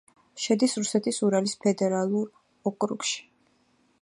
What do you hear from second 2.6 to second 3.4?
ოკრუგში.